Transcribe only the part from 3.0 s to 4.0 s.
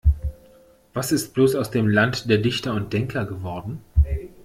geworden?